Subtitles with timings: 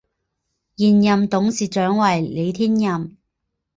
[0.77, 3.15] 现任董事长为李天任。